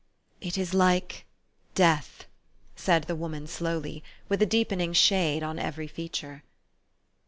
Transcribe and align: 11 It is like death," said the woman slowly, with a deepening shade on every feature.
11 0.41 0.47
It 0.47 0.57
is 0.59 0.73
like 0.73 1.25
death," 1.75 2.25
said 2.75 3.03
the 3.03 3.15
woman 3.15 3.45
slowly, 3.45 4.03
with 4.29 4.41
a 4.41 4.47
deepening 4.47 4.93
shade 4.93 5.43
on 5.43 5.59
every 5.59 5.85
feature. 5.85 6.41